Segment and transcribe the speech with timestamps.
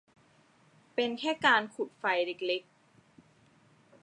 [0.95, 2.71] เป็นแค่การขุดไฟเล็ก ๆ